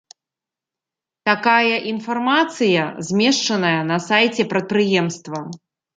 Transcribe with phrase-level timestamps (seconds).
[1.29, 5.39] Такая інфармацыя змешчаная на сайце прадпрыемства.